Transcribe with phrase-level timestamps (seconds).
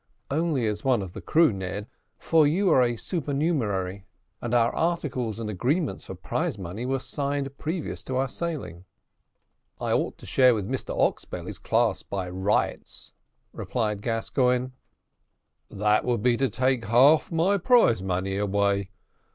[0.31, 4.07] "Only as one of the crew, Ned, for you are a supernumerary,
[4.41, 8.85] and our articles and agreement for prize money were signed previous to our sailing."
[9.79, 13.13] "I ought to share with Mr Oxbelly's class by rights,"
[13.53, 14.69] replied Gascoigne.
[15.69, 18.89] "That would be to take half my prize money away.